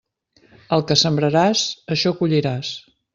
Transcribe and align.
El 0.77 0.85
que 0.91 0.97
sembraràs, 1.01 1.61
això 1.97 2.15
colliràs. 2.23 2.73